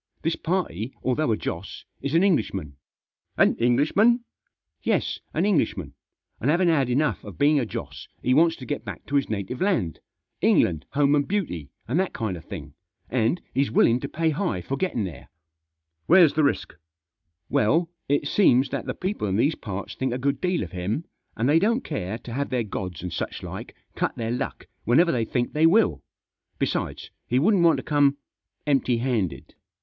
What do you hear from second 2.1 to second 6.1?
an Englishman."" An Englishman 1"" Yes, an Englishman;